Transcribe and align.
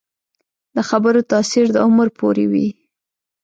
د 0.75 0.77
خبرو 0.89 1.21
تاثیر 1.31 1.65
د 1.71 1.77
عمر 1.85 2.07
پورې 2.19 2.45
وي 2.51 2.67